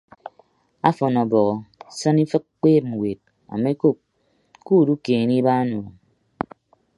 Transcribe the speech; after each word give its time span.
Ọfọn 0.89 1.15
ọbọhọ 1.23 1.53
sịn 1.97 2.17
ifịk 2.23 2.45
kpeeb 2.59 2.83
ñwed 2.91 3.19
amokop 3.53 3.97
kuudukeene 4.65 5.33
ibaan 5.39 5.69
o. 5.79 5.81